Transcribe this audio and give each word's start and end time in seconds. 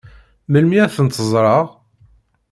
Melmi 0.51 0.77
ad 0.85 0.91
tent-ẓṛeɣ? 0.95 1.65